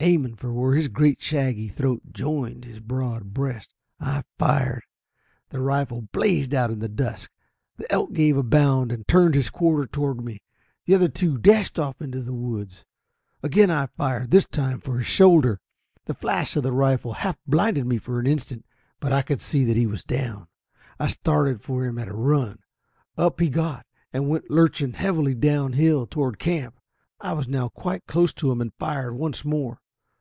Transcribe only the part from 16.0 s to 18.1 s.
The flash of the rifle half blinded me